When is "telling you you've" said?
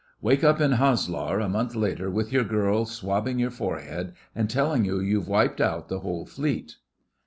4.49-5.27